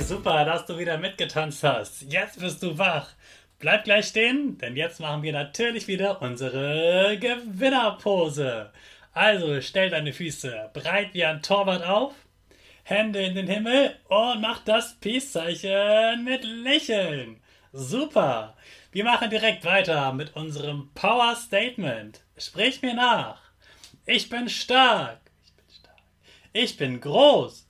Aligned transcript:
Super, 0.00 0.44
dass 0.44 0.66
du 0.66 0.78
wieder 0.78 0.98
mitgetanzt 0.98 1.62
hast. 1.62 2.02
Jetzt 2.10 2.40
bist 2.40 2.62
du 2.62 2.76
wach. 2.78 3.10
Bleib 3.58 3.84
gleich 3.84 4.06
stehen, 4.06 4.58
denn 4.58 4.76
jetzt 4.76 4.98
machen 4.98 5.22
wir 5.22 5.32
natürlich 5.32 5.86
wieder 5.86 6.20
unsere 6.22 7.18
Gewinnerpose. 7.18 8.72
Also 9.12 9.60
stell 9.60 9.90
deine 9.90 10.12
Füße 10.12 10.70
breit 10.72 11.12
wie 11.12 11.24
ein 11.24 11.42
Torwart 11.42 11.84
auf, 11.84 12.14
Hände 12.82 13.20
in 13.20 13.34
den 13.34 13.46
Himmel 13.46 13.94
und 14.08 14.40
mach 14.40 14.64
das 14.64 14.94
Peace-Zeichen 15.00 16.24
mit 16.24 16.42
Lächeln. 16.44 17.40
Super. 17.72 18.56
Wir 18.92 19.04
machen 19.04 19.30
direkt 19.30 19.64
weiter 19.64 20.12
mit 20.12 20.34
unserem 20.34 20.90
Power 20.94 21.36
Statement. 21.36 22.20
Sprich 22.36 22.82
mir 22.82 22.94
nach. 22.94 23.40
Ich 24.06 24.28
bin 24.28 24.48
stark. 24.48 25.20
Ich 25.44 25.52
bin 25.54 25.64
stark. 25.70 26.02
Ich 26.52 26.76
bin 26.76 27.00
groß. 27.00 27.69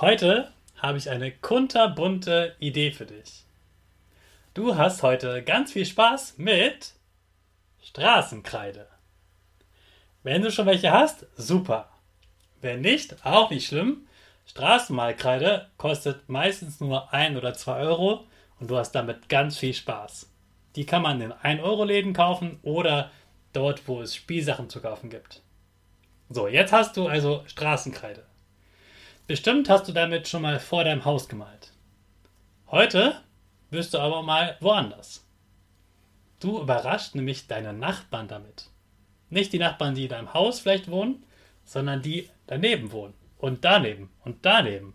Heute 0.00 0.52
habe 0.76 0.98
ich 0.98 1.08
eine 1.08 1.30
kunterbunte 1.30 2.56
Idee 2.58 2.90
für 2.90 3.06
dich. 3.06 3.44
Du 4.52 4.76
hast 4.76 5.04
heute 5.04 5.44
ganz 5.44 5.70
viel 5.70 5.86
Spaß 5.86 6.34
mit 6.36 6.94
Straßenkreide. 7.80 8.88
Wenn 10.24 10.42
du 10.42 10.50
schon 10.50 10.66
welche 10.66 10.90
hast, 10.90 11.26
super. 11.36 11.90
Wenn 12.60 12.80
nicht, 12.80 13.24
auch 13.24 13.50
nicht 13.50 13.68
schlimm. 13.68 14.08
Straßenmalkreide 14.46 15.70
kostet 15.76 16.28
meistens 16.28 16.80
nur 16.80 17.12
1 17.14 17.38
oder 17.38 17.54
2 17.54 17.76
Euro 17.76 18.26
und 18.58 18.72
du 18.72 18.76
hast 18.76 18.96
damit 18.96 19.28
ganz 19.28 19.58
viel 19.58 19.74
Spaß. 19.74 20.28
Die 20.74 20.86
kann 20.86 21.02
man 21.02 21.20
in 21.20 21.32
1-Euro-Läden 21.32 22.14
kaufen 22.14 22.58
oder 22.62 23.12
dort, 23.52 23.86
wo 23.86 24.02
es 24.02 24.16
Spielsachen 24.16 24.68
zu 24.68 24.80
kaufen 24.80 25.08
gibt. 25.08 25.40
So, 26.30 26.48
jetzt 26.48 26.72
hast 26.72 26.96
du 26.96 27.06
also 27.06 27.44
Straßenkreide. 27.46 28.24
Bestimmt 29.26 29.70
hast 29.70 29.88
du 29.88 29.92
damit 29.92 30.28
schon 30.28 30.42
mal 30.42 30.60
vor 30.60 30.84
deinem 30.84 31.06
Haus 31.06 31.30
gemalt. 31.30 31.72
Heute 32.70 33.22
wirst 33.70 33.94
du 33.94 33.98
aber 33.98 34.22
mal 34.22 34.58
woanders. 34.60 35.26
Du 36.40 36.60
überrascht 36.60 37.14
nämlich 37.14 37.46
deine 37.46 37.72
Nachbarn 37.72 38.28
damit. 38.28 38.68
Nicht 39.30 39.54
die 39.54 39.58
Nachbarn, 39.58 39.94
die 39.94 40.02
in 40.02 40.10
deinem 40.10 40.34
Haus 40.34 40.60
vielleicht 40.60 40.90
wohnen, 40.90 41.24
sondern 41.64 42.02
die 42.02 42.28
daneben 42.46 42.92
wohnen. 42.92 43.14
Und 43.38 43.64
daneben 43.64 44.10
und 44.26 44.44
daneben. 44.44 44.92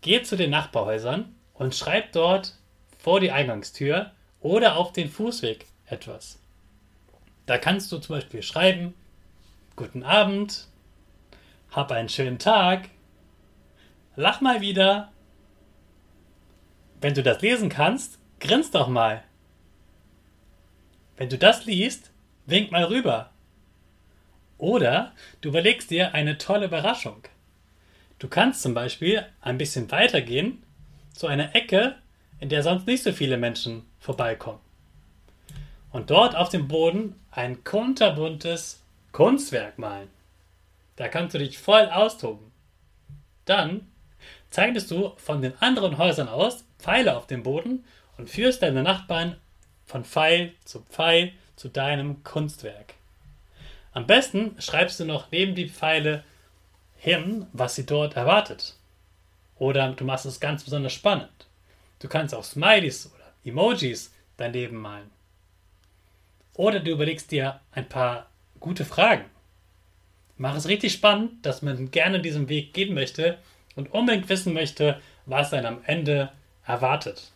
Geh 0.00 0.22
zu 0.22 0.36
den 0.36 0.50
Nachbarhäusern 0.50 1.34
und 1.52 1.74
schreib 1.74 2.12
dort 2.12 2.54
vor 2.98 3.20
die 3.20 3.30
Eingangstür 3.30 4.12
oder 4.40 4.76
auf 4.76 4.94
den 4.94 5.10
Fußweg 5.10 5.66
etwas. 5.84 6.40
Da 7.44 7.58
kannst 7.58 7.92
du 7.92 7.98
zum 7.98 8.16
Beispiel 8.16 8.42
schreiben, 8.42 8.94
Guten 9.76 10.02
Abend, 10.02 10.68
hab 11.76 11.92
einen 11.92 12.08
schönen 12.08 12.38
Tag. 12.38 12.88
Lach 14.16 14.40
mal 14.40 14.62
wieder. 14.62 15.12
Wenn 17.02 17.12
du 17.12 17.22
das 17.22 17.42
lesen 17.42 17.68
kannst, 17.68 18.18
grinst 18.40 18.74
doch 18.74 18.88
mal. 18.88 19.22
Wenn 21.18 21.28
du 21.28 21.36
das 21.36 21.66
liest, 21.66 22.10
wink 22.46 22.72
mal 22.72 22.84
rüber. 22.84 23.30
Oder 24.56 25.12
du 25.42 25.50
überlegst 25.50 25.90
dir 25.90 26.14
eine 26.14 26.38
tolle 26.38 26.64
Überraschung. 26.64 27.22
Du 28.18 28.28
kannst 28.28 28.62
zum 28.62 28.72
Beispiel 28.72 29.26
ein 29.42 29.58
bisschen 29.58 29.90
weitergehen 29.90 30.62
zu 31.12 31.26
einer 31.26 31.54
Ecke, 31.54 31.96
in 32.40 32.48
der 32.48 32.62
sonst 32.62 32.86
nicht 32.86 33.02
so 33.02 33.12
viele 33.12 33.36
Menschen 33.36 33.84
vorbeikommen. 34.00 34.60
Und 35.92 36.08
dort 36.08 36.36
auf 36.36 36.48
dem 36.48 36.68
Boden 36.68 37.20
ein 37.30 37.64
kunterbuntes 37.64 38.82
Kunstwerk 39.12 39.78
malen. 39.78 40.15
Da 40.96 41.08
kannst 41.08 41.34
du 41.34 41.38
dich 41.38 41.58
voll 41.58 41.88
austoben. 41.88 42.52
Dann 43.44 43.86
zeigtest 44.50 44.90
du 44.90 45.12
von 45.16 45.42
den 45.42 45.56
anderen 45.60 45.98
Häusern 45.98 46.28
aus 46.28 46.64
Pfeile 46.78 47.16
auf 47.16 47.26
dem 47.26 47.42
Boden 47.42 47.84
und 48.16 48.30
führst 48.30 48.62
deine 48.62 48.82
Nachbarn 48.82 49.36
von 49.84 50.04
Pfeil 50.04 50.54
zu 50.64 50.80
Pfeil 50.80 51.32
zu 51.54 51.68
deinem 51.68 52.22
Kunstwerk. 52.24 52.94
Am 53.92 54.06
besten 54.06 54.60
schreibst 54.60 55.00
du 55.00 55.04
noch 55.04 55.30
neben 55.30 55.54
die 55.54 55.68
Pfeile 55.68 56.24
hin, 56.96 57.46
was 57.52 57.76
sie 57.76 57.86
dort 57.86 58.16
erwartet. 58.16 58.74
Oder 59.58 59.92
du 59.92 60.04
machst 60.04 60.26
es 60.26 60.40
ganz 60.40 60.64
besonders 60.64 60.92
spannend. 60.92 61.46
Du 62.00 62.08
kannst 62.08 62.34
auch 62.34 62.44
Smileys 62.44 63.10
oder 63.14 63.24
Emojis 63.44 64.12
daneben 64.36 64.76
malen. 64.76 65.10
Oder 66.54 66.80
du 66.80 66.90
überlegst 66.90 67.30
dir 67.30 67.60
ein 67.72 67.88
paar 67.88 68.26
gute 68.60 68.84
Fragen. 68.84 69.24
Mach 70.38 70.54
es 70.54 70.68
richtig 70.68 70.92
spannend, 70.92 71.44
dass 71.46 71.62
man 71.62 71.90
gerne 71.90 72.20
diesen 72.20 72.48
Weg 72.48 72.74
gehen 72.74 72.94
möchte 72.94 73.38
und 73.74 73.92
unbedingt 73.92 74.28
wissen 74.28 74.52
möchte, 74.52 75.00
was 75.24 75.52
einen 75.52 75.66
am 75.66 75.80
Ende 75.84 76.30
erwartet. 76.64 77.32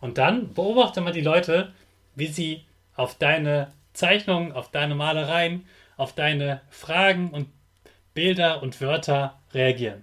Und 0.00 0.18
dann 0.18 0.52
beobachte 0.54 1.00
mal 1.00 1.12
die 1.12 1.20
Leute, 1.20 1.72
wie 2.14 2.26
sie 2.26 2.64
auf 2.96 3.16
deine 3.18 3.72
Zeichnungen, 3.92 4.52
auf 4.52 4.70
deine 4.70 4.94
Malereien, 4.94 5.66
auf 5.96 6.14
deine 6.14 6.60
Fragen 6.70 7.30
und 7.30 7.48
Bilder 8.14 8.62
und 8.62 8.80
Wörter 8.80 9.38
reagieren. 9.52 10.02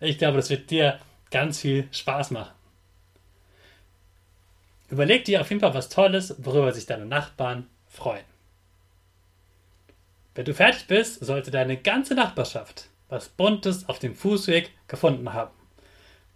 Ich 0.00 0.18
glaube, 0.18 0.36
das 0.36 0.50
wird 0.50 0.70
dir 0.70 0.98
ganz 1.30 1.60
viel 1.60 1.88
Spaß 1.90 2.30
machen. 2.30 2.54
Überleg 4.90 5.24
dir 5.24 5.40
auf 5.40 5.50
jeden 5.50 5.60
Fall 5.60 5.74
was 5.74 5.88
Tolles, 5.88 6.34
worüber 6.38 6.72
sich 6.72 6.86
deine 6.86 7.04
Nachbarn 7.04 7.66
freuen. 7.88 8.24
Wenn 10.38 10.44
du 10.44 10.54
fertig 10.54 10.86
bist, 10.86 11.18
sollte 11.26 11.50
deine 11.50 11.76
ganze 11.76 12.14
Nachbarschaft 12.14 12.90
was 13.08 13.28
Buntes 13.28 13.88
auf 13.88 13.98
dem 13.98 14.14
Fußweg 14.14 14.70
gefunden 14.86 15.32
haben. 15.32 15.50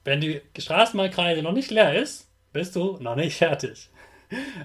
Wenn 0.02 0.20
die 0.20 0.40
Straßenbahnkreise 0.58 1.40
noch 1.40 1.52
nicht 1.52 1.70
leer 1.70 1.94
ist, 1.94 2.28
bist 2.52 2.74
du 2.74 2.98
noch 3.00 3.14
nicht 3.14 3.36
fertig. 3.36 3.90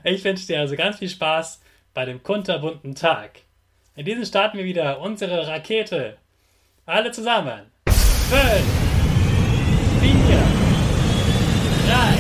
Ich 0.04 0.24
wünsche 0.24 0.48
dir 0.48 0.62
also 0.62 0.75
ganz 0.75 0.98
viel 0.98 1.10
Spaß 1.10 1.62
bei 1.94 2.06
dem 2.06 2.24
kunterbunten 2.24 2.95
Tag. 2.95 3.42
In 3.95 4.06
diesem 4.06 4.25
starten 4.25 4.57
wir 4.57 4.66
wieder 4.66 5.01
unsere 5.01 5.45
Rakete. 5.45 6.18
Alle 6.88 7.12
zusammen. 7.12 7.68
Fünf, 7.86 8.66
vier, 10.01 10.44
drei, 11.86 12.18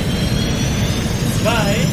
zwei. 1.41 1.86